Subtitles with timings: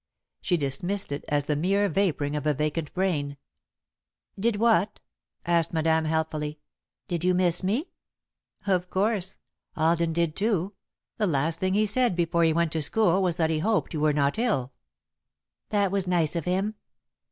[0.41, 3.37] She dismissed it as the mere vapouring of a vacant brain.
[4.39, 4.99] "Did what?"
[5.45, 6.59] asked Madame, helpfully.
[7.07, 7.91] "Did you miss me?"
[8.65, 9.37] "Of course.
[9.77, 10.73] Alden did too.
[11.17, 13.99] The last thing he said before he went to school was that he hoped you
[13.99, 14.73] were not ill."
[15.69, 16.73] "That was nice of him."